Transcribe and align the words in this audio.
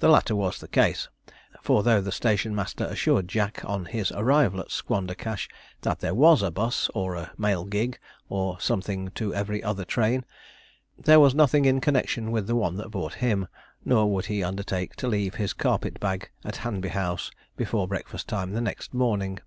The 0.00 0.08
latter 0.08 0.34
was 0.34 0.58
the 0.58 0.66
case; 0.66 1.08
for 1.62 1.84
though 1.84 2.00
the 2.00 2.10
station 2.10 2.52
master 2.52 2.84
assured 2.86 3.28
Jack, 3.28 3.64
on 3.64 3.84
his 3.84 4.10
arrival 4.10 4.58
at 4.58 4.72
Squandercash, 4.72 5.48
that 5.82 6.00
there 6.00 6.16
was 6.16 6.42
a 6.42 6.50
'bus, 6.50 6.90
or 6.96 7.14
a 7.14 7.30
mail 7.38 7.64
gig, 7.64 8.00
or 8.28 8.56
a 8.58 8.60
something 8.60 9.10
to 9.10 9.32
every 9.32 9.62
other 9.62 9.84
train, 9.84 10.24
there 10.98 11.20
was 11.20 11.32
nothing 11.32 11.64
in 11.64 11.80
connexion 11.80 12.32
with 12.32 12.48
the 12.48 12.56
one 12.56 12.74
that 12.78 12.90
brought 12.90 13.14
him, 13.14 13.46
nor 13.84 14.12
would 14.12 14.26
he 14.26 14.42
undertake 14.42 14.96
to 14.96 15.06
leave 15.06 15.36
his 15.36 15.52
carpet 15.52 16.00
bag 16.00 16.30
at 16.42 16.56
Hanby 16.66 16.88
House 16.88 17.30
before 17.56 17.86
breakfast 17.86 18.26
time 18.26 18.50
the 18.50 18.60
next 18.60 18.92
morning. 18.92 19.38